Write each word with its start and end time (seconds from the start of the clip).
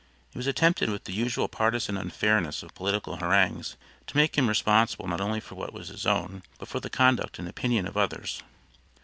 It 0.33 0.35
was 0.35 0.47
attempted 0.47 0.89
with 0.89 1.03
the 1.03 1.13
usual 1.13 1.47
partisan 1.47 1.95
unfairness 1.95 2.63
of 2.63 2.73
political 2.73 3.17
harangues 3.17 3.77
to 4.07 4.17
make 4.17 4.35
him 4.35 4.49
responsible 4.49 5.07
not 5.07 5.21
only 5.21 5.39
for 5.39 5.53
what 5.53 5.73
was 5.73 5.89
his 5.89 6.07
own, 6.07 6.41
but 6.57 6.67
for 6.69 6.79
the 6.79 6.89
conduct 6.89 7.37
and 7.37 7.47
opinions 7.47 7.87
of 7.87 7.95
others. 7.95 8.41